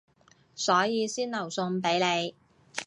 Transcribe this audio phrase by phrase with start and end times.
[0.55, 2.33] 所以先留餸畀你